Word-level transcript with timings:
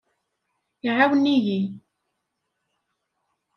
Iɛawen-iyi. 0.87 1.59